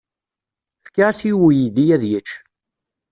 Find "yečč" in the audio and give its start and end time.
2.11-2.29